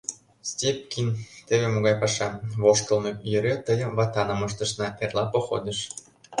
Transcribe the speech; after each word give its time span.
—Степкин, 0.49 1.07
теве 1.47 1.67
могай 1.73 1.95
паша: 2.01 2.27
воштылмо 2.61 3.11
йӧре 3.31 3.53
тыйым 3.65 3.91
ватаным 3.97 4.39
ыштышна, 4.47 4.87
эрла– 5.03 5.23
походыш... 5.33 5.79